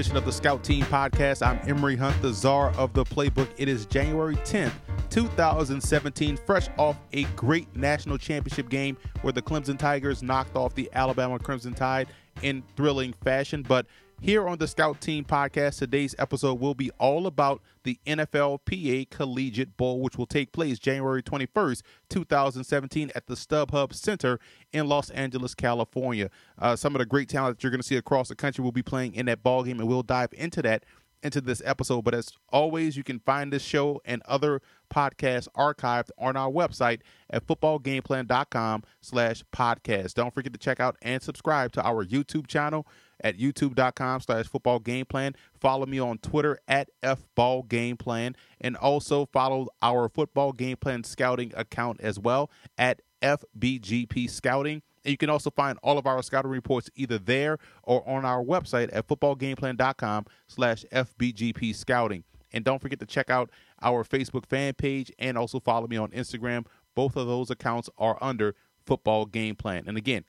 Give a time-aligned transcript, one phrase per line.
[0.00, 1.46] edition of the Scout Team Podcast.
[1.46, 3.48] I'm Emory Hunt, the czar of the playbook.
[3.58, 4.72] It is January 10th,
[5.10, 10.88] 2017, fresh off a great national championship game where the Clemson Tigers knocked off the
[10.94, 12.08] Alabama Crimson Tide
[12.40, 13.62] in thrilling fashion.
[13.62, 13.84] But
[14.20, 19.76] here on the Scout Team Podcast, today's episode will be all about the NFLPA Collegiate
[19.78, 24.38] Bowl, which will take place January 21st, 2017, at the StubHub Center
[24.72, 26.30] in Los Angeles, California.
[26.58, 28.72] Uh, some of the great talent that you're going to see across the country will
[28.72, 30.84] be playing in that ball game, and we'll dive into that
[31.22, 32.02] into this episode.
[32.02, 34.62] But as always, you can find this show and other
[34.92, 40.14] podcasts archived on our website at footballgameplan.com slash podcast.
[40.14, 42.86] Don't forget to check out and subscribe to our YouTube channel
[43.22, 45.34] at youtube.com slash football game plan.
[45.60, 51.04] Follow me on Twitter at fball game plan and also follow our football game plan
[51.04, 54.82] scouting account as well at FBGP Scouting.
[55.04, 58.42] And you can also find all of our scouting reports either there or on our
[58.42, 62.24] website at footballgameplan.com slash FBGP Scouting.
[62.52, 66.10] And don't forget to check out our Facebook fan page and also follow me on
[66.10, 66.66] Instagram.
[66.94, 69.84] Both of those accounts are under Football Game Plan.
[69.86, 70.24] And again,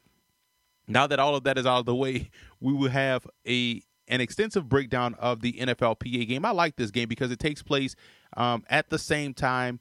[0.87, 2.29] now that all of that is out of the way,
[2.59, 6.43] we will have a an extensive breakdown of the NFLPA game.
[6.43, 7.95] I like this game because it takes place
[8.35, 9.79] um, at the same time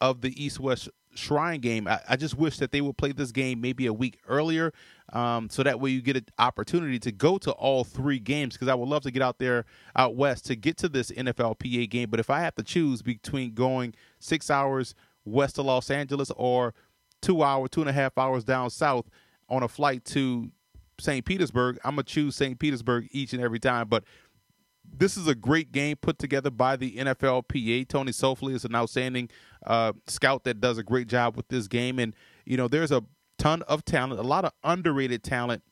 [0.00, 1.88] of the East West Shrine game.
[1.88, 4.72] I, I, just wish that they would play this game maybe a week earlier,
[5.12, 8.54] um, so that way you get an opportunity to go to all three games.
[8.54, 9.64] Because I would love to get out there
[9.96, 12.10] out west to get to this NFLPA game.
[12.10, 14.94] But if I have to choose between going six hours
[15.24, 16.74] west of Los Angeles or
[17.22, 19.06] two hour, two and a half hours down south
[19.48, 20.50] on a flight to
[20.98, 21.24] St.
[21.24, 22.58] Petersburg, I'm gonna choose St.
[22.58, 23.88] Petersburg each and every time.
[23.88, 24.04] But
[24.84, 27.88] this is a great game put together by the NFLPA.
[27.88, 29.28] Tony Softli is an outstanding
[29.66, 32.14] uh, scout that does a great job with this game, and
[32.44, 33.02] you know there's a
[33.38, 35.62] ton of talent, a lot of underrated talent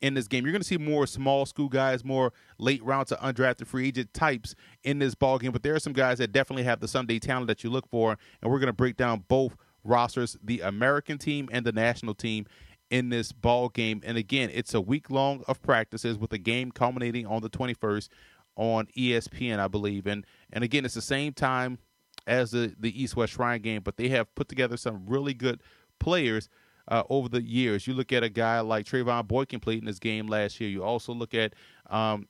[0.00, 0.44] in this game.
[0.44, 4.14] You're going to see more small school guys, more late round to undrafted free agent
[4.14, 7.18] types in this ball game, but there are some guys that definitely have the Sunday
[7.18, 11.18] talent that you look for, and we're going to break down both rosters, the American
[11.18, 12.46] team and the national team
[12.90, 14.02] in this ball game.
[14.04, 18.08] And again, it's a week long of practices with the game culminating on the 21st
[18.56, 20.06] on ESPN, I believe.
[20.06, 21.78] And and again, it's the same time
[22.26, 25.62] as the the East West Shrine game, but they have put together some really good
[25.98, 26.48] players
[26.88, 27.86] uh, over the years.
[27.86, 30.68] You look at a guy like Trevone Boykin played in this game last year.
[30.68, 31.54] You also look at
[31.88, 32.26] um,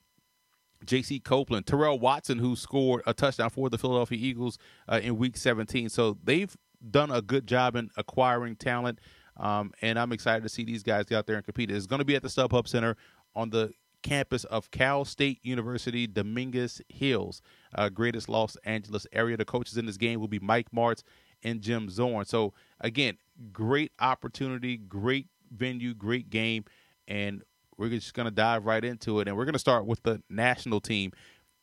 [0.85, 1.19] J.C.
[1.19, 4.57] Copeland, Terrell Watson, who scored a touchdown for the Philadelphia Eagles
[4.87, 5.89] uh, in Week 17.
[5.89, 6.55] So they've
[6.89, 8.99] done a good job in acquiring talent.
[9.37, 11.71] Um, and I'm excited to see these guys get out there and compete.
[11.71, 12.95] It's going to be at the StubHub Center
[13.35, 13.71] on the
[14.03, 17.41] campus of Cal State University, Dominguez Hills,
[17.75, 19.37] uh, greatest Los Angeles area.
[19.37, 21.03] The coaches in this game will be Mike Martz
[21.43, 22.25] and Jim Zorn.
[22.25, 23.17] So, again,
[23.51, 26.65] great opportunity, great venue, great game.
[27.07, 27.43] And
[27.77, 29.27] we're just going to dive right into it.
[29.27, 31.11] And we're going to start with the national team.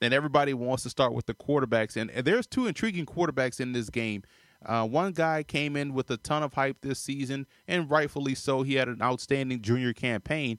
[0.00, 1.96] And everybody wants to start with the quarterbacks.
[1.96, 4.22] And, and there's two intriguing quarterbacks in this game.
[4.64, 8.62] Uh, one guy came in with a ton of hype this season, and rightfully so.
[8.62, 10.58] He had an outstanding junior campaign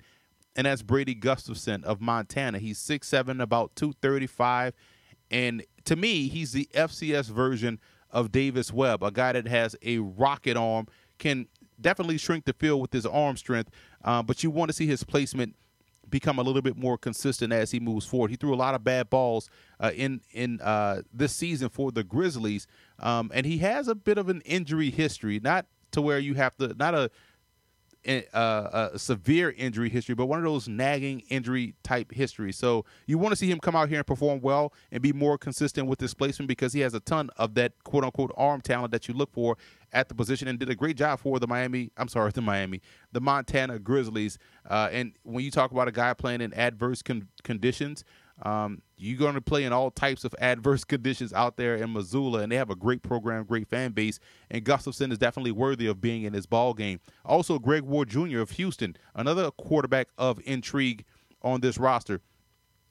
[0.56, 2.60] and that's Brady Gustafson of Montana.
[2.60, 4.74] He's 6'7, about 235.
[5.32, 7.80] And to me, he's the FCS version
[8.12, 10.88] of Davis Webb, a guy that has a rocket arm,
[11.18, 11.48] can
[11.80, 13.70] definitely shrink the field with his arm strength,
[14.04, 15.56] uh, but you want to see his placement
[16.10, 18.32] become a little bit more consistent as he moves forward.
[18.32, 19.50] He threw a lot of bad balls
[19.80, 22.68] uh, in in uh, this season for the Grizzlies,
[23.00, 25.40] um, and he has a bit of an injury history.
[25.40, 27.10] Not to where you have to not a
[28.08, 32.58] uh, a severe injury history, but one of those nagging injury type histories.
[32.58, 35.38] So you want to see him come out here and perform well and be more
[35.38, 38.92] consistent with his placement because he has a ton of that quote unquote arm talent
[38.92, 39.58] that you look for
[39.92, 41.92] at the position and did a great job for the Miami.
[41.98, 42.82] I'm sorry, the Miami,
[43.12, 44.38] the Montana Grizzlies.
[44.70, 48.04] Uh, and when you talk about a guy playing in adverse con- conditions,
[48.44, 52.40] um, you're going to play in all types of adverse conditions out there in Missoula,
[52.40, 54.20] and they have a great program, great fan base.
[54.50, 57.00] And Gustafson is definitely worthy of being in this ball game.
[57.26, 58.40] Also, Greg Ward Jr.
[58.40, 61.06] of Houston, another quarterback of intrigue
[61.42, 62.22] on this roster.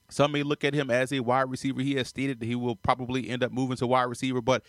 [0.09, 1.81] Some may look at him as a wide receiver.
[1.81, 4.63] He has stated that he will probably end up moving to wide receiver, but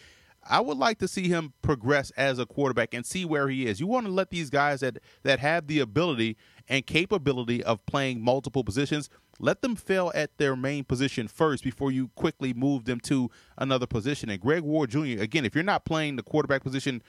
[0.48, 3.80] I would like to see him progress as a quarterback and see where he is.
[3.80, 6.36] You want to let these guys that that have the ability
[6.68, 9.10] and capability of playing multiple positions,
[9.40, 13.86] let them fail at their main position first before you quickly move them to another
[13.86, 14.28] position.
[14.30, 15.20] And Greg Ward Jr.
[15.20, 17.02] again, if you're not playing the quarterback position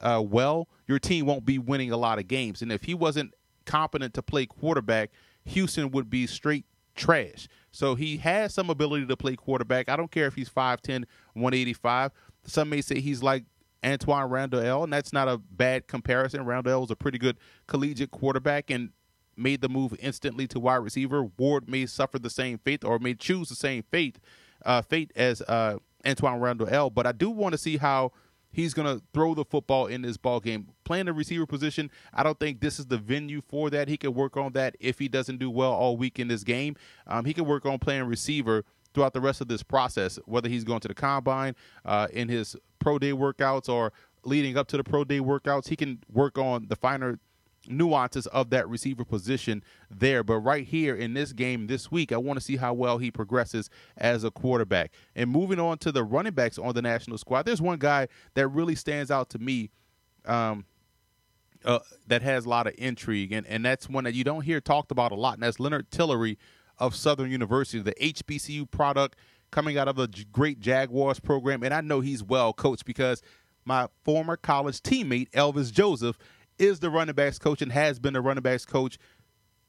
[0.00, 2.62] uh, well, your team won't be winning a lot of games.
[2.62, 3.34] And if he wasn't
[3.64, 5.10] competent to play quarterback,
[5.44, 6.64] Houston would be straight
[6.94, 7.48] trash.
[7.70, 9.88] So he has some ability to play quarterback.
[9.88, 11.04] I don't care if he's 5'10,
[11.34, 12.12] 185.
[12.44, 13.44] Some may say he's like
[13.82, 16.44] Antwaan Randle El, and that's not a bad comparison.
[16.44, 18.90] Randle El was a pretty good collegiate quarterback, and
[19.36, 21.24] made the move instantly to wide receiver.
[21.36, 24.18] Ward may suffer the same fate or may choose the same fate
[24.64, 26.90] uh, fate as uh, Antwaan Randle El.
[26.90, 28.12] But I do want to see how
[28.54, 30.68] he's going to throw the football in this ball game.
[30.84, 33.88] Playing the receiver position, I don't think this is the venue for that.
[33.88, 36.76] He could work on that if he doesn't do well all week in this game.
[37.06, 38.64] Um, he could work on playing receiver
[38.94, 42.56] throughout the rest of this process, whether he's going to the combine, uh, in his
[42.78, 43.92] pro day workouts, or
[44.24, 45.68] leading up to the pro day workouts.
[45.68, 47.18] He can work on the finer
[47.68, 50.22] nuances of that receiver position there.
[50.22, 53.10] But right here in this game this week, I want to see how well he
[53.10, 54.92] progresses as a quarterback.
[55.14, 58.48] And moving on to the running backs on the national squad, there's one guy that
[58.48, 59.70] really stands out to me.
[60.24, 60.66] Um,
[61.64, 64.60] uh, that has a lot of intrigue, and, and that's one that you don't hear
[64.60, 66.36] talked about a lot, and that's Lenard Tillery
[66.78, 69.16] of Southern University, the HBCU product
[69.50, 71.62] coming out of a great Jaguars program.
[71.62, 73.22] And I know he's well coached because
[73.64, 76.18] my former college teammate, Elvis Joseph,
[76.58, 78.98] is the running backs coach and has been the running backs coach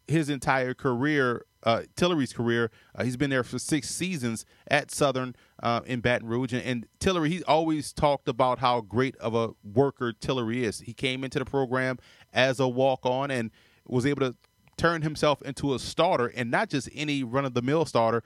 [0.07, 2.69] his entire career, uh, Tillery's career.
[2.93, 6.53] Uh, he's been there for six seasons at Southern uh, in Baton Rouge.
[6.53, 10.81] And, and, Tillery, he always talked about how great of a worker Tillery is.
[10.81, 11.97] He came into the program
[12.33, 13.51] as a walk on and
[13.87, 14.35] was able to
[14.77, 18.23] turn himself into a starter and not just any run of the mill starter.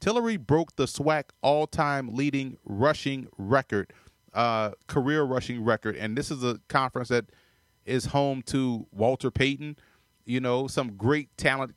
[0.00, 3.92] Tillery broke the SWAC all time leading rushing record,
[4.34, 5.96] uh, career rushing record.
[5.96, 7.26] And this is a conference that
[7.84, 9.76] is home to Walter Payton,
[10.24, 11.74] you know, some great talent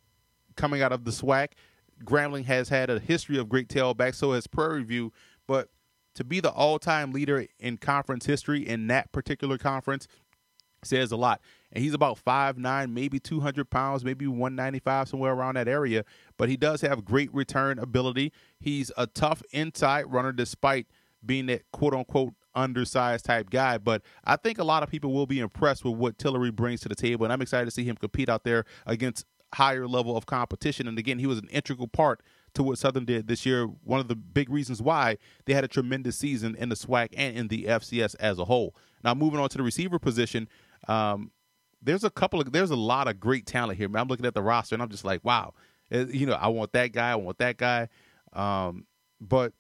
[0.56, 1.50] coming out of the SWAC.
[2.04, 5.14] Grambling has had a history of great tailbacks, so has Prairie View.
[5.48, 5.70] But
[6.16, 10.08] to be the all time leader in conference history in that particular conference
[10.84, 11.42] says a lot.
[11.72, 16.06] And he's about five nine, maybe 200 pounds, maybe 195, somewhere around that area.
[16.38, 18.32] But he does have great return ability.
[18.60, 20.88] He's a tough inside runner despite
[21.26, 23.78] being that quote unquote undersized type guy.
[23.78, 26.90] But I think a lot of people will be impressed with what Tillery brings to
[26.90, 30.26] the table, and I'm excited to see him compete out there against higher level of
[30.26, 30.88] competition.
[30.88, 32.22] And again, he was an integral part
[32.56, 33.66] to what Southern did this year.
[33.66, 37.38] One of the big reasons why they had a tremendous season in the SWAC and
[37.38, 38.76] in the FCS as a whole.
[39.04, 40.50] Now, moving on to the receiver position,
[40.88, 41.32] um,
[41.82, 43.90] there's a couple of there's a lot of great talent here.
[43.96, 45.54] I'm looking at the roster and I'm just like, wow,
[45.94, 47.90] uh, you know, I want that guy, I want that guy.
[48.34, 48.86] Um,
[49.22, 49.54] but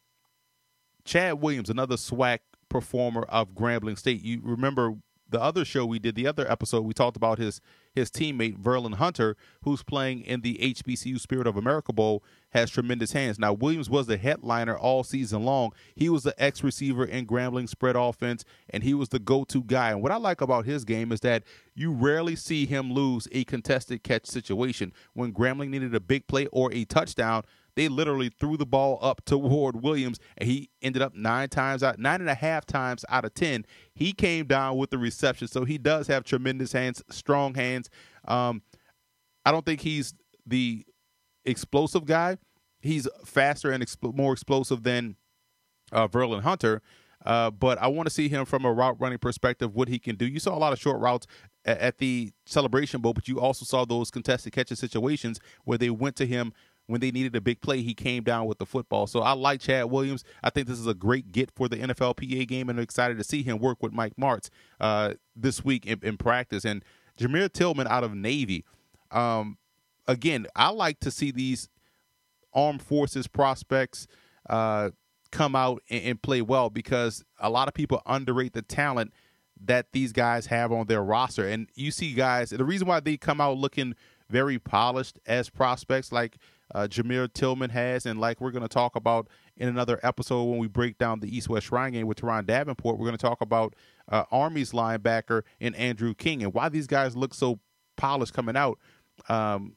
[1.05, 2.39] Chad Williams, another SWAC
[2.69, 4.23] performer of Grambling State.
[4.23, 4.95] You remember
[5.29, 7.61] the other show we did, the other episode, we talked about his
[7.93, 13.13] his teammate Verlin Hunter, who's playing in the HBCU Spirit of America Bowl, has tremendous
[13.13, 13.39] hands.
[13.39, 15.71] Now Williams was the headliner all season long.
[15.95, 19.91] He was the X receiver in Grambling spread offense, and he was the go-to guy.
[19.91, 23.45] And what I like about his game is that you rarely see him lose a
[23.45, 24.91] contested catch situation.
[25.13, 27.43] When Grambling needed a big play or a touchdown,
[27.75, 31.83] they literally threw the ball up to Ward Williams, and he ended up nine times
[31.83, 33.65] out, nine and a half times out of ten.
[33.93, 37.89] He came down with the reception, so he does have tremendous hands, strong hands.
[38.27, 38.61] Um,
[39.45, 40.13] I don't think he's
[40.45, 40.85] the
[41.43, 42.37] explosive guy.
[42.81, 45.15] He's faster and exp- more explosive than
[45.91, 46.81] uh, Verlin Hunter.
[47.25, 50.15] Uh, but I want to see him from a route running perspective, what he can
[50.15, 50.27] do.
[50.27, 51.25] You saw a lot of short routes
[51.65, 55.89] at, at the Celebration Bowl, but you also saw those contested catches situations where they
[55.89, 56.53] went to him
[56.87, 59.07] when they needed a big play, he came down with the football.
[59.07, 60.23] So I like Chad Williams.
[60.43, 63.23] I think this is a great get for the NFLPA game, and I'm excited to
[63.23, 64.49] see him work with Mike Martz
[64.79, 66.63] uh, this week in, in, practice.
[66.63, 66.83] And
[67.17, 68.65] Jamir Tillman out of Navy.
[69.11, 69.57] Um,
[70.07, 71.69] again, I like to see these
[72.53, 74.07] armed forces prospects
[74.49, 74.91] uh,
[75.31, 79.11] come out and, and play well because a lot of people underrate the talent
[79.63, 81.47] that these guys have on their roster.
[81.47, 83.95] And you see guys, the reason why they come out looking
[84.29, 86.37] very polished as prospects, like
[86.73, 90.57] uh, Jamir Tillman has, and like we're going to talk about in another episode when
[90.57, 93.41] we break down the East West Shrine game with Teron Davenport, we're going to talk
[93.41, 93.75] about
[94.09, 97.59] uh, Army's linebacker and Andrew King and why these guys look so
[97.95, 98.79] polished coming out.
[99.29, 99.75] Um,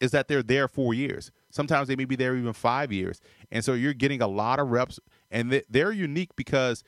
[0.00, 1.30] is that they're there four years.
[1.50, 3.20] Sometimes they may be there even five years,
[3.52, 4.98] and so you're getting a lot of reps,
[5.30, 6.82] and they're unique because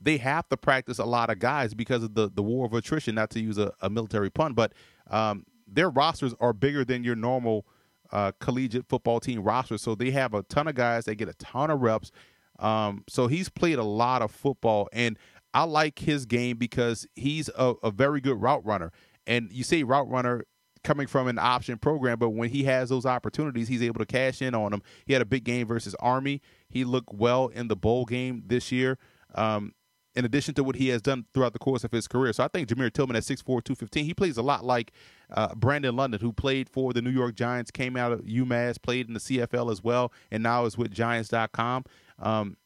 [0.00, 3.14] they have to practice a lot of guys because of the the war of attrition.
[3.14, 4.72] Not to use a, a military pun, but
[5.10, 7.66] um, their rosters are bigger than your normal
[8.12, 9.78] uh, collegiate football team roster.
[9.78, 11.04] So they have a ton of guys.
[11.04, 12.10] They get a ton of reps.
[12.58, 15.18] Um, so he's played a lot of football, and
[15.52, 18.92] I like his game because he's a, a very good route runner.
[19.26, 20.44] And you say route runner
[20.84, 24.40] coming from an option program, but when he has those opportunities, he's able to cash
[24.40, 24.82] in on them.
[25.04, 26.40] He had a big game versus Army.
[26.68, 28.98] He looked well in the bowl game this year.
[29.34, 29.72] Um,
[30.16, 32.32] in addition to what he has done throughout the course of his career.
[32.32, 34.92] So I think Jamir Tillman at 6'4", 215, he plays a lot like
[35.30, 39.08] uh, Brandon London, who played for the New York Giants, came out of UMass, played
[39.08, 41.84] in the CFL as well, and now is with Giants.com.
[42.18, 42.56] Um,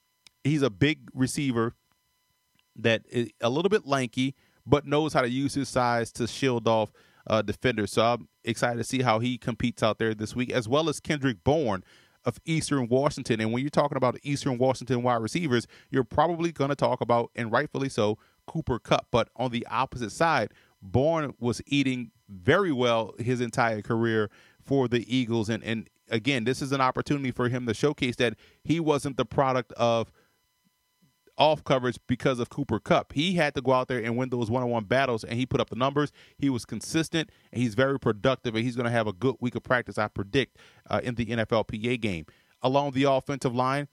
[0.45, 1.75] he's a big receiver
[2.76, 6.69] that is a little bit lanky, but knows how to use his size to shield
[6.69, 6.92] off
[7.26, 7.92] uh, defenders.
[7.92, 11.00] So I'm excited to see how he competes out there this week, as well as
[11.00, 11.83] Kendrick Bourne
[12.24, 13.40] of Eastern Washington.
[13.40, 17.30] And when you're talking about Eastern Washington wide receivers, you're probably going to talk about,
[17.34, 19.06] and rightfully so, Cooper Kupp.
[19.10, 24.30] But on the opposite side, Bourne was eating very well his entire career
[24.64, 25.48] for the Eagles.
[25.48, 29.24] And, and again, this is an opportunity for him to showcase that he wasn't the
[29.24, 30.10] product of
[31.40, 33.14] off coverage because of Cooper Kupp.
[33.14, 35.47] He had to go out there and win those one on one battles, and he
[35.47, 36.12] put up the numbers.
[36.37, 39.54] He was consistent, and he's very productive, and he's going to have a good week
[39.54, 42.26] of practice, I predict, uh, in the NFLPA game.
[42.62, 43.88] Along the offensive line,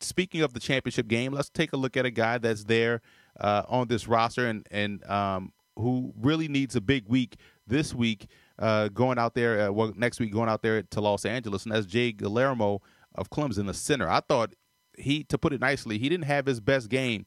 [0.00, 3.02] speaking of the championship game, let's take a look at a guy that's there
[3.38, 8.28] uh, on this roster and, and um, who really needs a big week this week.
[8.58, 11.74] Uh, going out there, uh, well, next week going out there to Los Angeles, and
[11.74, 12.80] that's Jay Guillermo
[13.14, 14.08] of Clemson, the center.
[14.08, 14.54] I thought
[14.98, 17.26] he, to put it nicely, he didn't have his best game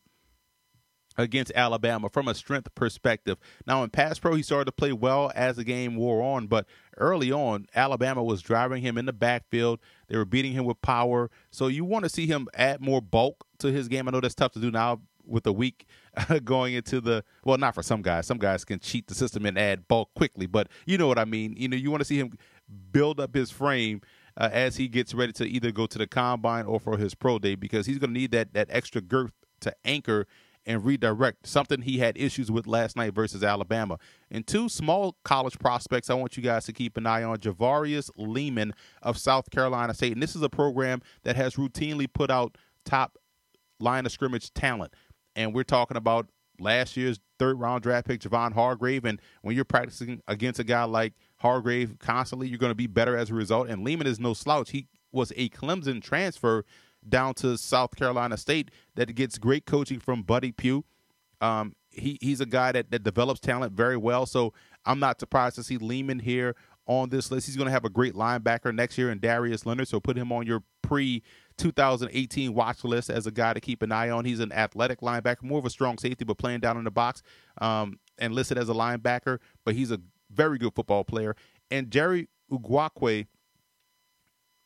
[1.18, 3.38] against Alabama from a strength perspective.
[3.66, 6.66] Now in pass pro, he started to play well as the game wore on, but
[6.98, 9.80] early on, Alabama was driving him in the backfield.
[10.08, 11.30] They were beating him with power.
[11.52, 14.08] So you want to see him add more bulk to his game.
[14.08, 15.88] I know that's tough to do now with a week
[16.44, 18.28] going into the well, not for some guys.
[18.28, 21.26] Some guys can cheat the system and add bulk quickly, but you know what I
[21.26, 21.56] mean.
[21.58, 22.38] You know, you want to see him
[22.92, 24.02] build up his frame
[24.38, 27.40] uh, as he gets ready to either go to the combine or for his pro
[27.40, 30.28] day because he's going to need that that extra girth to anchor
[30.66, 33.98] and redirect something he had issues with last night versus Alabama.
[34.32, 38.10] And two small college prospects I want you guys to keep an eye on Javarius
[38.18, 40.14] Leamon of South Carolina State.
[40.14, 43.18] And this is a program that has routinely put out top
[43.80, 44.94] line of scrimmage talent.
[45.36, 46.28] And we're talking about
[46.60, 49.06] last year's third round draft pick, Javon Hargrave.
[49.06, 53.18] And when you're practicing against a guy like Hargrave constantly, you're going to be better
[53.18, 53.68] as a result.
[53.68, 54.72] And Leamon is no slouch.
[54.72, 56.66] He was a Clemson transfer
[57.08, 60.84] down to South Carolina State that gets great coaching from Buddy Pugh.
[61.42, 64.26] Um, he he's a guy that, that develops talent very well.
[64.26, 64.54] So
[64.86, 66.56] I'm not surprised to see Leamon here
[66.88, 67.48] on this list.
[67.48, 69.88] He's going to have a great linebacker next year in Darius Leonard.
[69.88, 71.24] So put him on your pre
[71.58, 74.26] 2018 watch list as a guy to keep an eye on.
[74.26, 77.22] He's an athletic linebacker, more of a strong safety, but playing down in the box
[77.60, 79.40] um, and listed as a linebacker.
[79.64, 80.02] But he's a
[80.32, 81.36] very good football player.
[81.72, 83.28] And Jerry Ugokwe,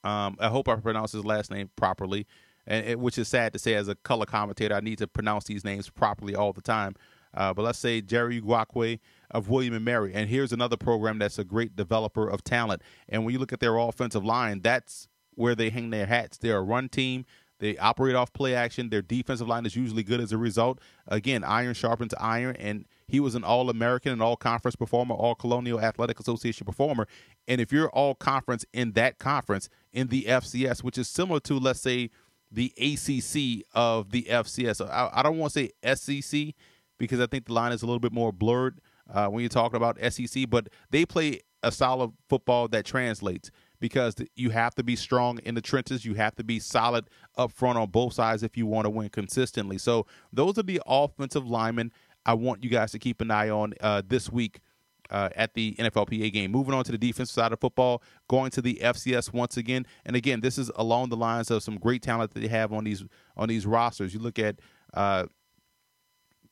[0.04, 2.26] um, I hope I pronounced his last name properly,
[2.68, 4.76] and which is sad to say as a color commentator.
[4.76, 6.96] I need to pronounce these names properly all the time.
[7.34, 9.00] Uh, but let's say Jerry Ugokwe
[9.32, 10.14] of William and Mary.
[10.14, 12.82] And here's another program that's a great developer of talent.
[13.08, 16.38] And when you look at their offensive line, that's where they hang their hats.
[16.38, 17.26] They're a run team.
[17.60, 18.90] They operate off play action.
[18.90, 20.80] Their defensive line is usually good as a result.
[21.08, 25.36] Again, iron sharpens iron, and he was an All American and All Conference performer, All
[25.36, 27.08] Colonial Athletic Association performer.
[27.48, 31.58] And if you're All Conference in that conference, in the FCS, which is similar to,
[31.60, 32.12] let's say,
[32.52, 36.54] the ACC of the FCS, I, I don't want to say SEC
[36.98, 38.80] because I think the line is a little bit more blurred
[39.12, 44.16] uh, when you're talking about SEC, but they play a of football that translates because
[44.36, 46.06] you have to be strong in the trenches.
[46.06, 49.10] You have to be solid up front on both sides if you want to win
[49.10, 49.78] consistently.
[49.78, 51.92] So those are the offensive linemen
[52.26, 54.60] I want you guys to keep an eye on uh, this week.
[55.12, 56.52] Uh, at the NFLPA game.
[56.52, 60.16] Moving on to the defensive side of football, going to the FCS once again, and
[60.16, 63.04] again, this is along the lines of some great talent that they have on these
[63.36, 64.14] on these rosters.
[64.14, 64.60] You look at
[64.94, 65.26] uh,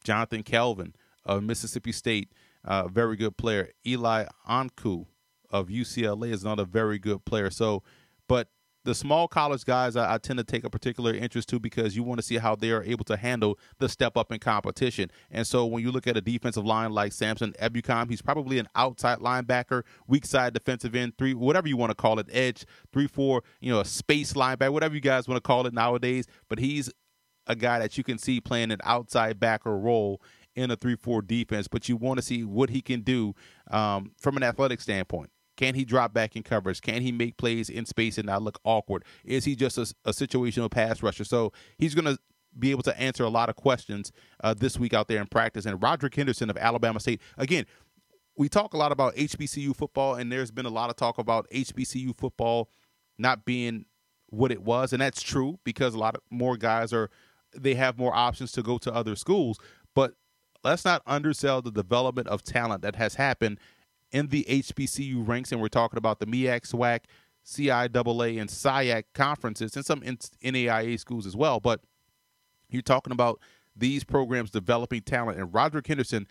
[0.03, 2.31] Jonathan Calvin of Mississippi State,
[2.63, 3.69] uh, very good player.
[3.85, 5.05] Eli Ankou
[5.49, 7.49] of UCLA is another very good player.
[7.49, 7.83] So,
[8.27, 8.49] but
[8.87, 12.03] the small college guys I, I, tend to take a particular interest to because you
[12.03, 15.11] want to see how they are able to handle the step up in competition.
[15.29, 18.69] And so when you look at a defensive line like Samson Ebukam, he's probably an
[18.75, 23.07] outside linebacker, weak side defensive end, three whatever you want to call it, edge, three,
[23.07, 26.25] four, you know, a space linebacker, whatever you guys want to call it nowadays.
[26.47, 26.89] But he's
[27.45, 30.21] a guy that you can see playing an outside backer role
[30.55, 33.35] in a 3 4 defense, but you want to see what he can do
[33.69, 35.29] um, from an athletic standpoint.
[35.57, 36.81] Can he drop back in coverage?
[36.81, 39.03] Can he make plays in space and not look awkward?
[39.25, 41.23] Is he just a, a situational pass rusher?
[41.23, 42.17] So he's going to
[42.57, 44.11] be able to answer a lot of questions
[44.43, 45.65] uh, this week out there in practice.
[45.65, 47.65] And Roderick Henderson of Alabama State, again,
[48.37, 51.49] we talk a lot about HBCU football, and there's been a lot of talk about
[51.49, 52.69] HBCU football
[53.17, 53.85] not being
[54.29, 57.09] what it was, and that's true because a lot of more guys are
[57.55, 59.57] they have more options to go to other schools.
[59.95, 60.13] But
[60.63, 63.59] let's not undersell the development of talent that has happened
[64.11, 67.01] in the HBCU ranks, and we're talking about the MEAC, SWAC,
[67.45, 71.59] CIAA, and SIAC conferences, and some NAIA schools as well.
[71.59, 71.81] But
[72.69, 73.39] you're talking about
[73.75, 76.27] these programs developing talent, and Roderick Henderson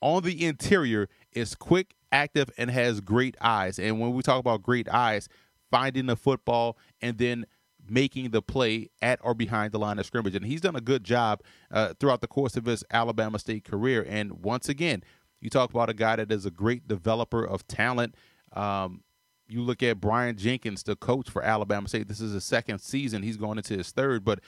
[0.00, 3.78] on the interior is quick, active, and has great eyes.
[3.78, 5.28] And when we talk about great eyes,
[5.70, 7.46] finding the football and then
[7.88, 10.34] making the play at or behind the line of scrimmage.
[10.34, 14.04] And he's done a good job uh, throughout the course of his Alabama State career.
[14.08, 15.02] And once again,
[15.40, 18.14] You talk about a guy that is a great developer of talent.
[18.52, 19.02] Um,
[19.48, 22.08] you look at Brian Jenkins, the coach for Alabama State.
[22.08, 23.22] This is his second season.
[23.22, 24.40] He's going into his third, but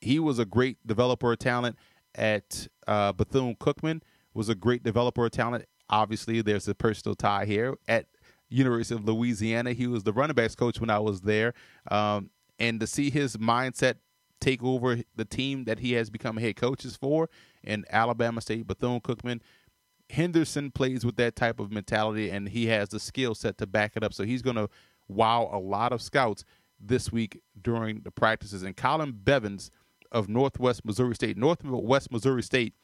[0.00, 1.76] he was a great developer of talent
[2.14, 4.02] at uh, Bethune Cookman.
[4.34, 5.66] Was a great developer of talent.
[5.88, 8.06] Obviously, there's a personal tie here at
[8.48, 9.72] University of Louisiana.
[9.72, 11.52] He was the running backs coach when I was there,
[11.90, 13.96] um, and to see his mindset
[14.40, 17.28] take over the team that he has become head coaches for
[17.62, 19.40] in Alabama State, Bethune Cookman.
[20.10, 23.96] Henderson plays with that type of mentality, and he has the skill set to back
[23.96, 24.12] it up.
[24.12, 24.68] So he's going to
[25.08, 26.44] wow a lot of scouts
[26.78, 28.62] this week during the practices.
[28.62, 29.70] And Colin Bevins
[30.12, 32.74] of Northwest Missouri State, Northwest Missouri State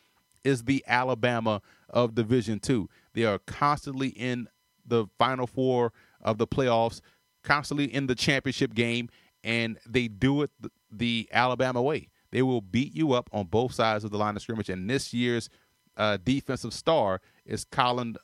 [0.45, 2.89] is the Alabama of Division Two.
[3.15, 4.49] They are constantly in
[4.87, 7.01] the Final Four of the playoffs,
[7.43, 9.09] constantly in the championship game,
[9.43, 12.09] and they do it the, the Alabama way.
[12.31, 14.69] They will beat you up on both sides of the line of scrimmage.
[14.69, 15.49] And this year's
[15.97, 18.17] uh, defensive star is Colin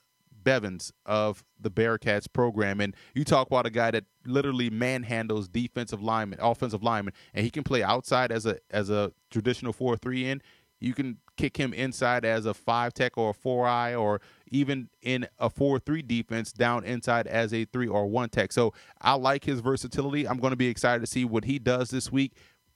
[0.45, 2.81] Bevins of the Bearcats program.
[2.81, 7.51] And you talk about a guy that literally manhandles defensive linemen, offensive linemen, and he
[7.51, 10.43] can play outside as a as a traditional four three in.
[10.81, 14.89] You can kick him inside as a five tech or a four eye, or even
[15.01, 18.53] in a four three defense down inside as a three or one tech.
[18.53, 20.27] So I like his versatility.
[20.27, 22.33] I'm going to be excited to see what he does this week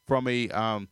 [0.07, 0.89] from a um,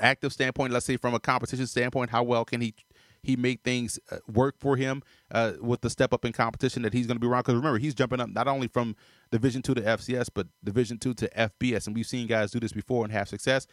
[0.00, 0.72] active standpoint.
[0.72, 2.74] Let's say from a competition standpoint, how well can he
[3.22, 6.92] he make things uh, work for him uh, with the step up in competition that
[6.92, 7.40] he's going to be around.
[7.40, 8.96] Because remember, he's jumping up not only from
[9.30, 12.72] Division two to FCS, but Division two to FBS, and we've seen guys do this
[12.72, 13.66] before and have success.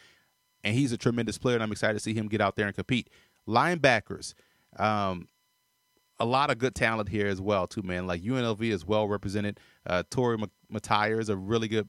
[0.63, 2.75] And he's a tremendous player, and I'm excited to see him get out there and
[2.75, 3.09] compete.
[3.47, 4.33] Linebackers,
[4.77, 5.29] um,
[6.19, 8.05] a lot of good talent here as well, too, man.
[8.05, 9.59] Like UNLV is well represented.
[9.85, 10.37] Uh, Torrey
[10.71, 11.87] McTyer is a really good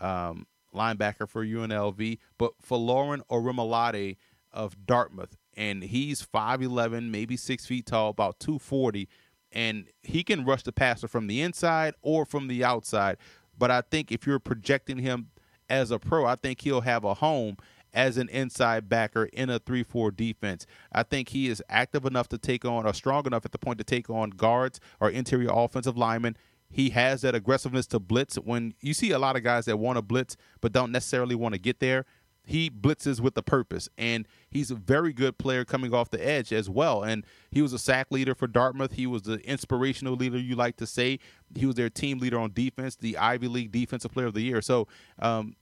[0.00, 4.16] um, linebacker for UNLV, but Folarin Orimolade
[4.52, 9.08] of Dartmouth, and he's 5'11, maybe six feet tall, about 240,
[9.52, 13.18] and he can rush the passer from the inside or from the outside.
[13.58, 15.28] But I think if you're projecting him
[15.68, 17.56] as a pro, I think he'll have a home
[17.94, 20.66] as an inside backer in a 3 4 defense.
[20.92, 23.78] I think he is active enough to take on, or strong enough at the point
[23.78, 26.36] to take on guards or interior offensive linemen.
[26.70, 28.36] He has that aggressiveness to blitz.
[28.36, 31.54] When you see a lot of guys that want to blitz but don't necessarily want
[31.54, 32.06] to get there,
[32.44, 36.52] he blitzes with a purpose and he's a very good player coming off the edge
[36.52, 37.02] as well.
[37.02, 38.92] And he was a sack leader for dartmouth.
[38.92, 41.18] He was the inspirational leader you like to say.
[41.54, 44.60] He was their team leader on defense the ivy league defensive player of the year.
[44.60, 44.88] So
[45.20, 45.54] um,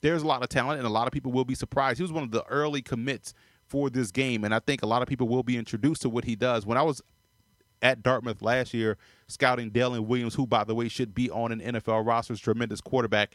[0.00, 1.98] there's a lot of talent and a lot of people will be surprised.
[1.98, 3.34] He was one of the early commits
[3.66, 6.24] for this game and i think a lot of people will be introduced to what
[6.24, 6.66] he does.
[6.66, 7.02] When i was
[7.82, 11.60] at dartmouth last year scouting dalen williams who by the way should be on an
[11.60, 13.32] nfl roster tremendous quarterback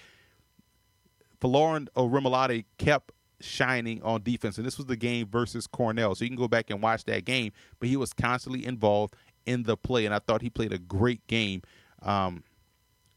[1.41, 6.15] Folarin Orimolade kept shining on defense, and this was the game versus Cornell.
[6.15, 9.63] So you can go back and watch that game, but he was constantly involved in
[9.63, 11.61] the play, and I thought he played a great game
[12.01, 12.43] um,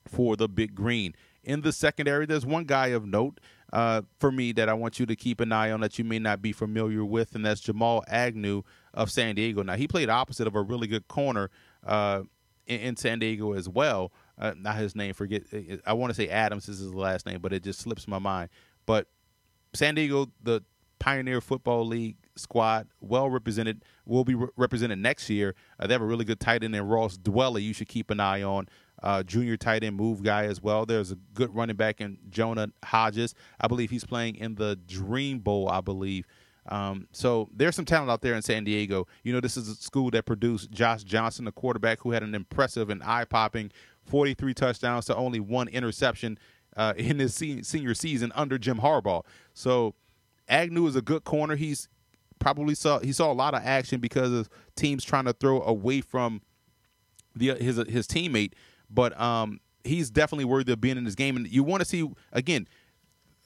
[0.06, 1.14] for the Big Green.
[1.44, 3.40] In the secondary, there's one guy of note
[3.72, 6.18] uh, for me that I want you to keep an eye on that you may
[6.18, 8.62] not be familiar with, and that's Jamal Agnew
[8.94, 9.62] of San Diego.
[9.62, 11.50] Now, he played opposite of a really good corner
[11.84, 12.22] uh,
[12.66, 15.14] in, in San Diego as well uh, not his name.
[15.14, 15.42] Forget.
[15.86, 18.50] I want to say Adams is his last name, but it just slips my mind.
[18.86, 19.06] But
[19.74, 20.62] San Diego, the
[20.98, 25.54] Pioneer Football League squad, well represented, will be re- represented next year.
[25.78, 27.62] Uh, they have a really good tight end in Ross Dwelley.
[27.62, 28.68] You should keep an eye on.
[29.02, 30.86] Uh, junior tight end move guy as well.
[30.86, 33.34] There's a good running back in Jonah Hodges.
[33.60, 35.68] I believe he's playing in the Dream Bowl.
[35.68, 36.26] I believe.
[36.66, 39.06] Um, so there's some talent out there in San Diego.
[39.24, 42.34] You know, this is a school that produced Josh Johnson, a quarterback who had an
[42.34, 43.72] impressive and eye popping
[44.04, 46.38] 43 touchdowns to only one interception
[46.76, 49.24] uh, in his se- senior season under Jim Harbaugh.
[49.54, 49.94] So
[50.48, 51.56] Agnew is a good corner.
[51.56, 51.88] He's
[52.38, 56.00] probably saw he saw a lot of action because of teams trying to throw away
[56.00, 56.42] from
[57.34, 58.52] the his his teammate,
[58.90, 61.36] but um, he's definitely worthy of being in this game.
[61.36, 62.68] And you want to see again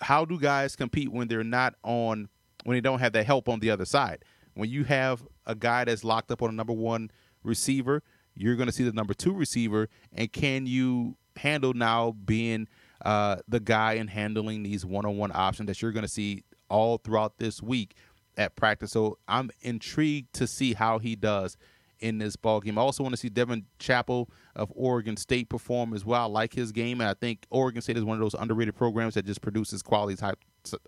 [0.01, 2.29] how do guys compete when they're not on
[2.64, 4.25] when they don't have that help on the other side.
[4.55, 7.11] When you have a guy that's locked up on a number one
[7.45, 8.03] receiver,
[8.37, 12.68] you're going to see the number two receiver, and can you handle now being
[13.05, 17.38] uh, the guy and handling these one-on-one options that you're going to see all throughout
[17.38, 17.94] this week
[18.37, 18.92] at practice?
[18.92, 21.57] So I'm intrigued to see how he does
[22.01, 22.79] in this ball game.
[22.79, 26.22] I also want to see Devin Chappell of Oregon State perform as well.
[26.22, 29.14] I like his game, and I think Oregon State is one of those underrated programs
[29.14, 30.38] that just produces quality type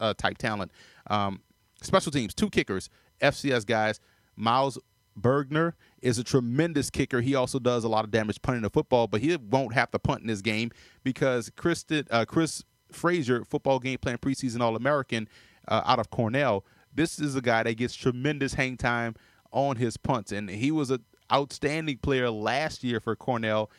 [0.00, 0.72] uh, type talent.
[1.08, 1.40] Um,
[1.82, 4.00] special teams, two kickers, FCS guys.
[4.36, 4.78] Miles
[5.20, 7.20] Bergner is a tremendous kicker.
[7.20, 9.98] He also does a lot of damage punting the football, but he won't have to
[9.98, 10.70] punt in this game
[11.04, 15.28] because Chris, uh, Chris Frazier, football game plan preseason All American
[15.66, 19.14] uh, out of Cornell, this is a guy that gets tremendous hang time
[19.52, 23.70] on his punts, and he was an outstanding player last year for Cornell.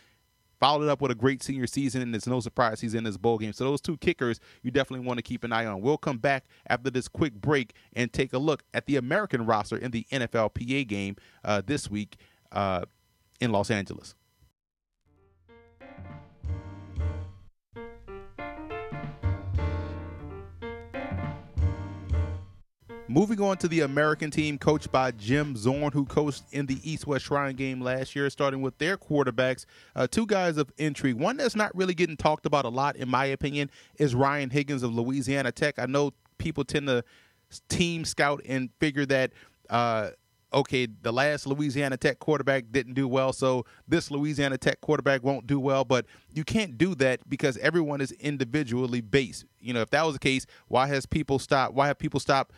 [0.60, 3.38] Followed up with a great senior season, and it's no surprise he's in this bowl
[3.38, 3.54] game.
[3.54, 5.82] So those two kickers you definitely want to keep an eye on.
[5.82, 9.78] We'll come back after this quick break and take a look at the American roster
[9.78, 12.18] in the NFLPA game uh, this week
[12.52, 12.84] uh,
[13.40, 14.16] in Los Angeles.
[23.10, 27.08] Moving on to the American team, coached by Jim Zorn, who coached in the East
[27.08, 29.66] West Shrine game last year, starting with their quarterbacks.
[29.96, 31.16] Uh, two guys of intrigue.
[31.16, 34.84] One that's not really getting talked about a lot, in my opinion, is Ryan Higgins
[34.84, 35.80] of Louisiana Tech.
[35.80, 37.04] I know people tend to
[37.68, 39.32] team scout and figure that.
[39.72, 40.12] Uh,
[40.54, 45.48] okay, the last Louisiana Tech quarterback didn't do well, so this Louisiana Tech quarterback won't
[45.48, 45.84] do well.
[45.84, 49.46] But you can't do that because everyone is individually based.
[49.60, 51.74] You know, if that was the case, why has people stopped?
[51.74, 52.54] Why have people stopped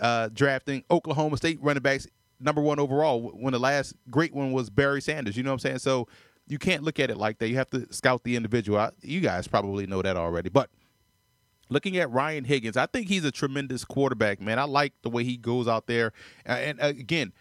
[0.00, 2.06] uh, drafting Oklahoma State running backs
[2.40, 5.36] number one overall when the last great one was Barry Sanders.
[5.36, 5.78] You know what I'm saying?
[5.78, 6.08] So
[6.46, 7.48] you can't look at it like that.
[7.48, 8.90] You have to scout the individual.
[9.02, 10.48] You guys probably know that already.
[10.48, 10.70] But
[11.68, 14.58] looking at Ryan Higgins, I think he's a tremendous quarterback, man.
[14.58, 16.12] I like the way he goes out there.
[16.46, 17.32] And again,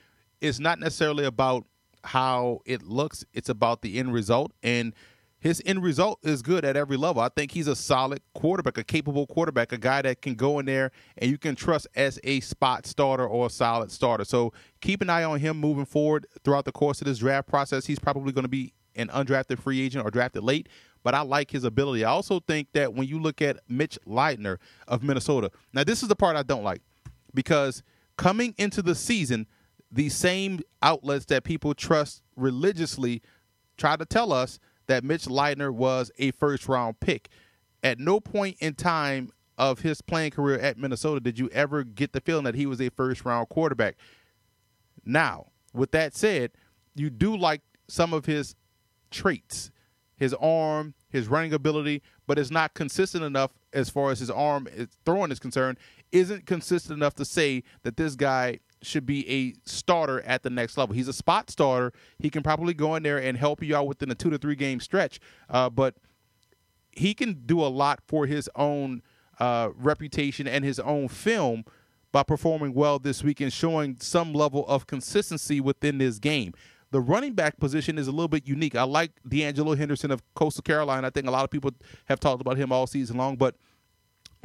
[0.41, 1.65] it's not necessarily about
[2.03, 4.51] how it looks, it's about the end result.
[4.63, 4.93] And
[5.39, 7.21] his end result is good at every level.
[7.21, 10.65] I think he's a solid quarterback, a capable quarterback, a guy that can go in
[10.65, 14.25] there and you can trust as a spot starter or a solid starter.
[14.25, 17.85] So keep an eye on him moving forward throughout the course of this draft process.
[17.85, 20.69] He's probably going to be an undrafted free agent or drafted late,
[21.03, 22.03] but I like his ability.
[22.03, 26.09] I also think that when you look at Mitch Leidner of Minnesota, now this is
[26.09, 26.81] the part I don't like
[27.35, 27.83] because
[28.17, 29.45] coming into the season,
[29.91, 33.21] the same outlets that people trust religiously
[33.77, 37.29] try to tell us that Mitch Leidner was a first round pick.
[37.83, 42.13] At no point in time of his playing career at Minnesota did you ever get
[42.13, 43.95] the feeling that he was a first round quarterback.
[45.05, 46.51] Now, with that said,
[46.95, 48.55] you do like some of his
[49.11, 49.71] traits,
[50.15, 54.67] his arm, his running ability, but it's not consistent enough as far as his arm
[55.05, 55.77] throwing is concerned.
[56.11, 60.77] Isn't consistent enough to say that this guy should be a starter at the next
[60.77, 60.95] level.
[60.95, 61.93] He's a spot starter.
[62.19, 64.55] He can probably go in there and help you out within a two to three
[64.55, 65.95] game stretch, uh, but
[66.91, 69.01] he can do a lot for his own
[69.39, 71.63] uh, reputation and his own film
[72.11, 76.53] by performing well this week and showing some level of consistency within this game.
[76.89, 78.75] The running back position is a little bit unique.
[78.75, 81.07] I like D'Angelo Henderson of Coastal Carolina.
[81.07, 81.71] I think a lot of people
[82.05, 83.55] have talked about him all season long, but–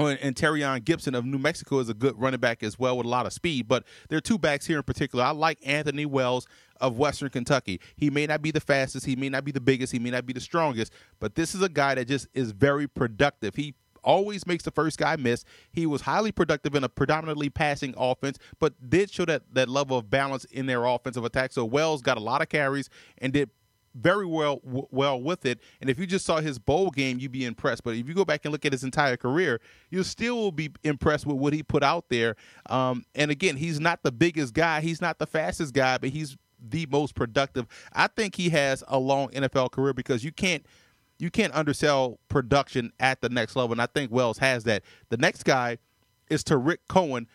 [0.06, 3.08] and Terrion Gibson of New Mexico is a good running back as well with a
[3.08, 3.68] lot of speed.
[3.68, 5.24] But there are two backs here in particular.
[5.24, 6.46] I like Anthony Wells
[6.80, 7.80] of Western Kentucky.
[7.96, 10.26] He may not be the fastest, he may not be the biggest, he may not
[10.26, 13.54] be the strongest, but this is a guy that just is very productive.
[13.54, 15.44] He always makes the first guy miss.
[15.70, 19.96] He was highly productive in a predominantly passing offense, but did show that that level
[19.96, 21.52] of balance in their offensive attack.
[21.52, 23.50] So Wells got a lot of carries and did
[23.94, 25.60] very well w- well with it.
[25.80, 27.84] And if you just saw his bowl game, you'd be impressed.
[27.84, 31.26] But if you go back and look at his entire career, you still be impressed
[31.26, 32.36] with what he put out there.
[32.70, 36.36] Um, and again, he's not the biggest guy, he's not the fastest guy, but he's
[36.60, 37.66] the most productive.
[37.92, 40.64] I think he has a long NFL career because you can't
[41.18, 43.72] you can't undersell production at the next level.
[43.72, 44.82] And I think Wells has that.
[45.08, 45.78] The next guy
[46.28, 47.28] is Tarik Cohen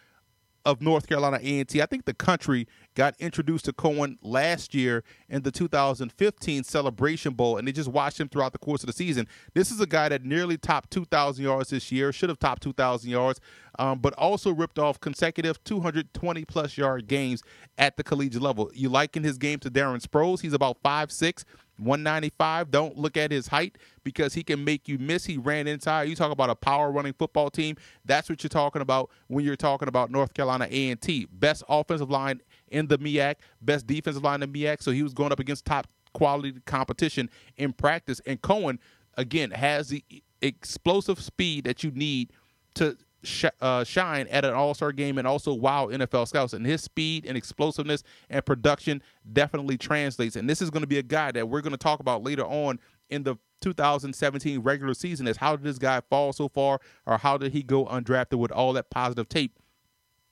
[0.67, 1.82] of North Carolina A&T.
[1.82, 7.56] I think the country got introduced to Cohen last year in the 2015 Celebration Bowl,
[7.56, 9.30] and they just watched him throughout the course of the season.
[9.53, 13.10] This is a guy that nearly topped 2,000 yards this year, should have topped 2,000
[13.10, 13.39] yards,
[13.80, 17.43] um, but also ripped off consecutive 220 plus yard games
[17.77, 18.69] at the collegiate level.
[18.73, 20.41] You liken his game to Darren Sproles.
[20.41, 21.45] He's about 5'6,
[21.77, 22.71] 195.
[22.71, 25.25] Don't look at his height because he can make you miss.
[25.25, 26.09] He ran inside.
[26.09, 27.75] You talk about a power running football team.
[28.05, 31.27] That's what you're talking about when you're talking about North Carolina A&T.
[31.31, 34.81] Best offensive line in the MEAC, best defensive line in the MEAC.
[34.81, 38.21] So he was going up against top quality competition in practice.
[38.25, 38.79] And Cohen,
[39.15, 40.03] again, has the
[40.41, 42.31] explosive speed that you need
[42.75, 46.53] to sh- uh, shine at an All Star game and also wow NFL scouts.
[46.53, 49.01] And his speed and explosiveness and production
[49.32, 50.36] definitely translates.
[50.36, 52.45] And this is going to be a guy that we're going to talk about later
[52.45, 55.27] on in the 2017 regular season.
[55.27, 58.51] Is how did this guy fall so far, or how did he go undrafted with
[58.51, 59.58] all that positive tape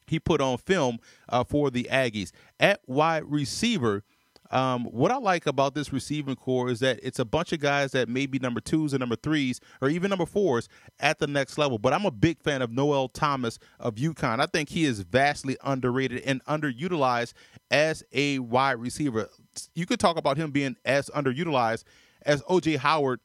[0.07, 4.03] he put on film uh, for the Aggies at wide receiver?
[4.51, 7.91] Um, what I like about this receiving corps is that it's a bunch of guys
[7.93, 11.57] that may be number twos and number threes or even number fours at the next
[11.57, 11.77] level.
[11.77, 14.39] But I'm a big fan of Noel Thomas of UConn.
[14.39, 17.33] I think he is vastly underrated and underutilized
[17.71, 19.29] as a wide receiver.
[19.73, 21.83] You could talk about him being as underutilized
[22.23, 23.19] as OJ Howard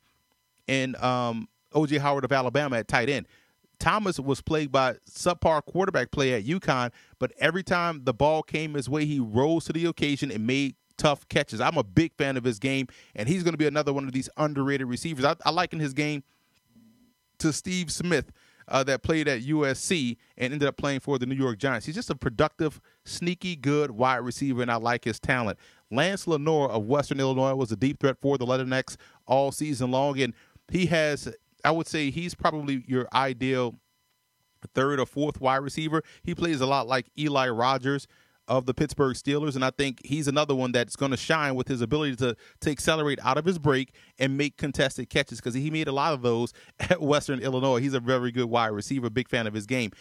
[0.69, 3.27] and um, OJ Howard of Alabama at tight end.
[3.79, 8.75] Thomas was plagued by subpar quarterback play at UConn, but every time the ball came
[8.75, 11.61] his way, he rose to the occasion and made tough catches.
[11.61, 12.87] I'm a big fan of his game,
[13.17, 15.25] and he's going to be another one of these underrated receivers.
[15.25, 16.23] I, I liken his game
[17.39, 18.31] to Steve Smith.
[18.69, 21.87] Uh, that played at USC and ended up playing for the New York Giants.
[21.87, 25.59] He's just a productive, sneaky, good wide receiver, and I like his talent.
[25.91, 30.21] Lance Lenoir of Western Illinois was a deep threat for the Leathernecks all season long,
[30.21, 30.35] and
[30.71, 31.35] he has,
[31.65, 33.75] I would say, he's probably your ideal
[34.73, 36.05] third or fourth wide receiver.
[36.23, 38.07] He plays a lot like Eli Rogers
[38.51, 41.69] of the Pittsburgh Steelers, and I think he's another one that's going to shine with
[41.69, 45.71] his ability to to accelerate out of his break and make contested catches because he
[45.71, 47.81] made a lot of those at Western Illinois.
[47.81, 49.93] He's a very good wide receiver, big fan of his game.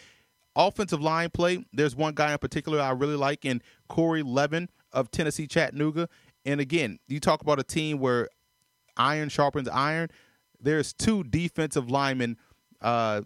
[0.56, 5.12] Offensive line play, there's one guy in particular I really like in Corey Levin of
[5.12, 6.08] Tennessee Chattanooga.
[6.44, 8.28] And again, you talk about a team where
[8.96, 10.08] iron sharpens iron.
[10.60, 12.36] There's two defensive linemen
[12.82, 13.22] uh,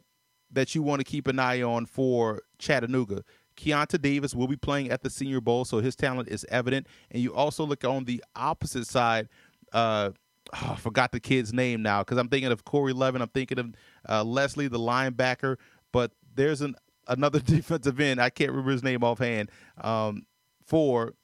[0.52, 3.24] that you want to keep an eye on for Chattanooga.
[3.56, 6.86] Keionta Davis will be playing at the Senior Bowl, so his talent is evident.
[7.10, 9.28] And you also look on the opposite side.
[9.72, 10.10] Uh,
[10.54, 13.22] oh, I forgot the kid's name now because I'm thinking of Corey Levin.
[13.22, 13.74] I'm thinking of
[14.08, 15.56] uh, Leslie, the linebacker.
[15.92, 16.74] But there's an
[17.08, 18.20] another defensive end.
[18.20, 19.50] I can't remember his name offhand.
[19.80, 20.26] Um,
[20.64, 21.14] for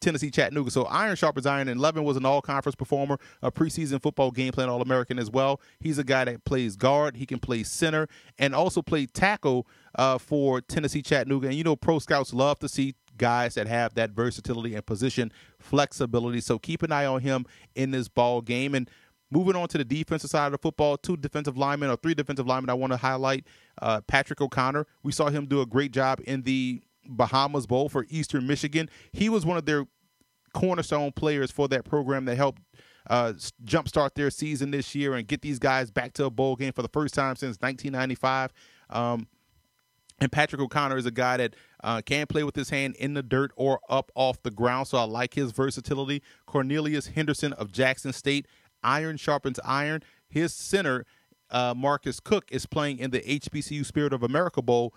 [0.00, 0.70] Tennessee Chattanooga.
[0.70, 4.52] So iron sharpens iron, and Levin was an all conference performer, a preseason football game
[4.52, 5.60] plan All American as well.
[5.78, 8.08] He's a guy that plays guard, he can play center,
[8.38, 11.48] and also play tackle uh, for Tennessee Chattanooga.
[11.48, 15.30] And you know, pro scouts love to see guys that have that versatility and position
[15.58, 16.40] flexibility.
[16.40, 18.74] So keep an eye on him in this ball game.
[18.74, 18.88] And
[19.30, 22.46] moving on to the defensive side of the football, two defensive linemen or three defensive
[22.46, 23.46] linemen I want to highlight.
[23.80, 28.06] Uh, Patrick O'Connor, we saw him do a great job in the Bahamas Bowl for
[28.08, 28.88] Eastern Michigan.
[29.12, 29.86] He was one of their
[30.54, 32.62] cornerstone players for that program that helped
[33.08, 33.32] uh,
[33.64, 36.82] jumpstart their season this year and get these guys back to a bowl game for
[36.82, 38.52] the first time since 1995.
[38.90, 39.26] Um,
[40.20, 43.22] and Patrick O'Connor is a guy that uh, can play with his hand in the
[43.22, 46.22] dirt or up off the ground, so I like his versatility.
[46.46, 48.46] Cornelius Henderson of Jackson State,
[48.82, 50.02] iron sharpens iron.
[50.28, 51.06] His center,
[51.48, 54.94] uh, Marcus Cook, is playing in the HBCU Spirit of America Bowl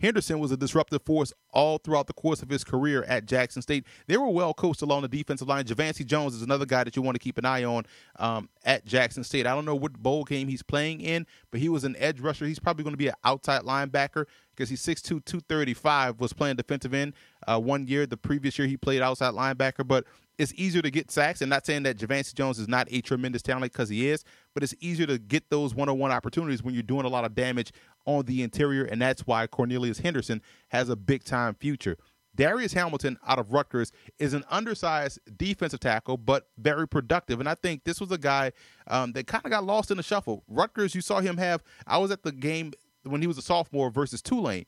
[0.00, 3.86] Henderson was a disruptive force all throughout the course of his career at Jackson State.
[4.06, 5.64] They were well coached along the defensive line.
[5.64, 7.84] Javancy Jones is another guy that you want to keep an eye on
[8.16, 9.46] um, at Jackson State.
[9.46, 12.46] I don't know what bowl game he's playing in, but he was an edge rusher.
[12.46, 16.94] He's probably going to be an outside linebacker because he's 6'2", 235, was playing defensive
[16.94, 17.14] end
[17.46, 18.06] uh, one year.
[18.06, 20.04] The previous year he played outside linebacker, but
[20.38, 21.40] it's easier to get sacks.
[21.40, 24.62] And not saying that Javancy Jones is not a tremendous talent because he is, but
[24.62, 27.72] it's easier to get those one-on-one opportunities when you're doing a lot of damage
[28.06, 31.96] on the interior, and that's why Cornelius Henderson has a big-time future.
[32.34, 37.40] Darius Hamilton out of Rutgers is an undersized defensive tackle, but very productive.
[37.40, 38.52] And I think this was a guy
[38.86, 40.42] um, that kind of got lost in the shuffle.
[40.48, 41.62] Rutgers, you saw him have.
[41.86, 44.64] I was at the game when he was a sophomore versus Tulane.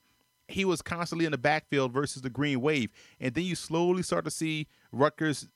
[0.46, 4.26] He was constantly in the backfield versus the Green Wave, and then you slowly start
[4.26, 5.48] to see Rutgers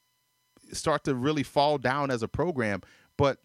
[0.73, 2.81] start to really fall down as a program.
[3.19, 3.39] But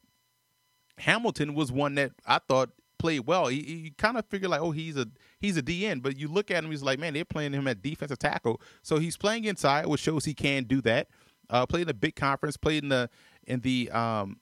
[0.98, 3.48] Hamilton was one that I thought played well.
[3.48, 5.08] He, he kind of figured like, oh, he's a
[5.40, 7.82] he's a DN, but you look at him, he's like, man, they're playing him at
[7.82, 11.08] defensive tackle, so he's playing inside, which shows he can do that.
[11.50, 13.10] Uh, played in a big conference, played in the
[13.46, 14.40] in the um,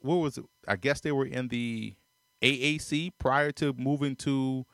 [0.00, 0.44] what was it?
[0.66, 1.94] I guess they were in the
[2.42, 4.66] AAC prior to moving to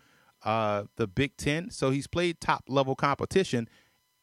[0.45, 3.69] uh, the Big Ten, so he's played top level competition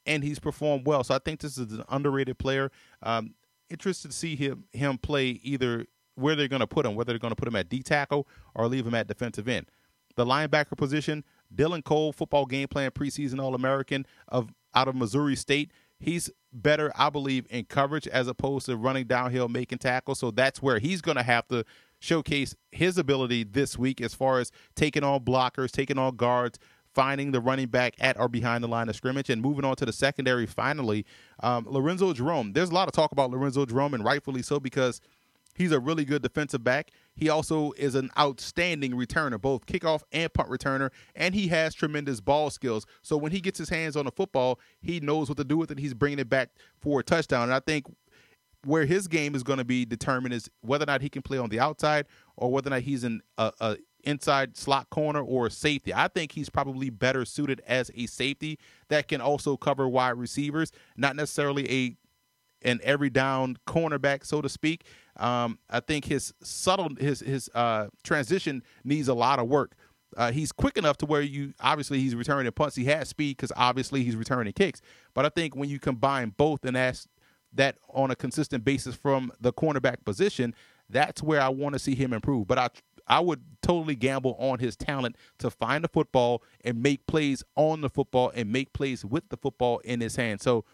[0.05, 1.03] and he's performed well.
[1.03, 2.71] So I think this is an underrated player.
[3.01, 3.35] Um,
[3.69, 7.19] interested to see him him play either where they're going to put him, whether they're
[7.19, 9.67] going to put him at D tackle or leave him at defensive end.
[10.15, 11.23] The linebacker position,
[11.53, 15.71] Dylan Cole, football game plan preseason All American of out of Missouri State.
[15.99, 20.19] He's better, I believe, in coverage as opposed to running downhill, making tackles.
[20.19, 21.65] So that's where he's going to have to
[21.99, 26.59] showcase his ability this week as far as taking on blockers, taking on guards,
[26.93, 29.29] finding the running back at or behind the line of scrimmage.
[29.29, 31.05] And moving on to the secondary, finally,
[31.41, 32.53] um, Lorenzo Jerome.
[32.53, 35.01] There's a lot of talk about Lorenzo Jerome, and rightfully so, because
[35.55, 36.91] he's a really good defensive back.
[37.15, 42.19] He also is an outstanding returner, both kickoff and punt returner, and he has tremendous
[42.21, 42.85] ball skills.
[43.01, 45.71] So when he gets his hands on the football, he knows what to do with
[45.71, 45.79] it.
[45.79, 47.43] He's bringing it back for a touchdown.
[47.43, 47.85] And I think
[48.65, 51.37] where his game is going to be determined is whether or not he can play
[51.37, 55.47] on the outside or whether or not he's in a, a inside slot corner or
[55.47, 55.93] a safety.
[55.93, 60.71] I think he's probably better suited as a safety that can also cover wide receivers,
[60.97, 61.97] not necessarily a
[62.61, 64.85] an every down cornerback, so to speak.
[65.17, 69.75] Um, I think his subtle his his uh, transition needs a lot of work.
[70.17, 72.75] Uh, he's quick enough to where you obviously he's returning punts.
[72.75, 74.81] He has speed because obviously he's returning kicks.
[75.13, 77.07] But I think when you combine both and ask
[77.53, 80.53] that on a consistent basis from the cornerback position,
[80.89, 82.47] that's where I want to see him improve.
[82.47, 82.69] But I
[83.07, 87.81] I would totally gamble on his talent to find the football and make plays on
[87.81, 90.41] the football and make plays with the football in his hand.
[90.41, 90.65] So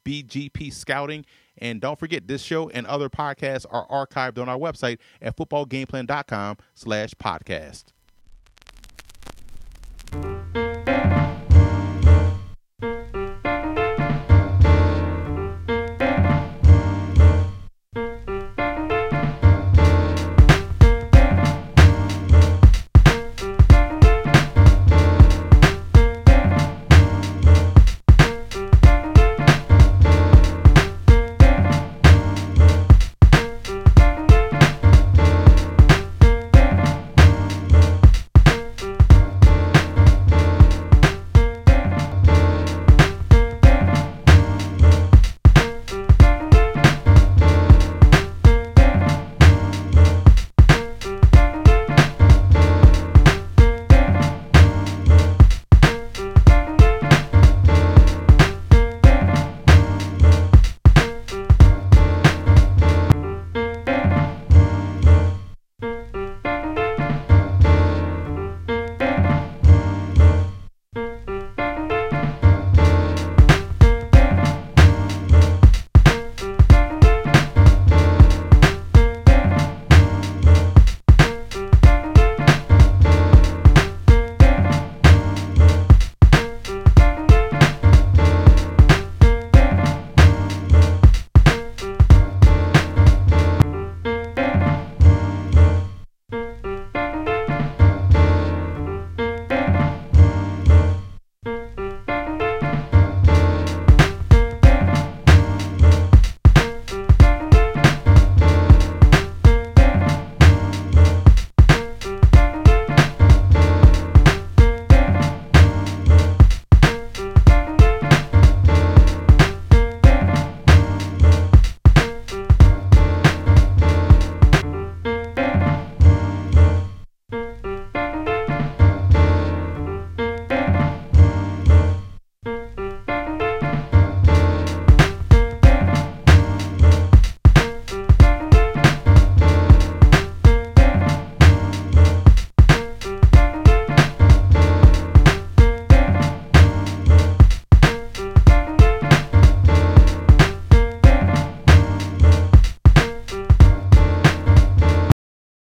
[0.04, 1.24] FBGP Scouting.
[1.58, 6.58] And don't forget, this show and other podcasts are archived on our website at footballgameplan.com
[6.74, 7.84] slash podcast.